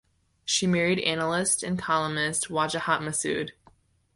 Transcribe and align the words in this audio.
She 0.45 0.65
married 0.65 0.97
analyst 0.97 1.61
and 1.61 1.77
columnist 1.77 2.49
Wajahat 2.49 3.01
Masood. 3.01 3.51